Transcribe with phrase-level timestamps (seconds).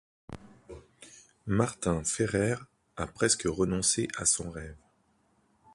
[1.45, 2.55] Martin Ferrer
[2.97, 4.75] a presque renoncé à son rêve.